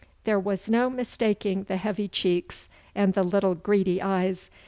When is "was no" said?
0.39-0.89